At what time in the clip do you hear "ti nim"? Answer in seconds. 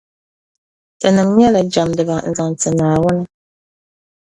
0.99-1.29